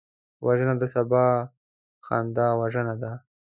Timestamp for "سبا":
0.93-1.25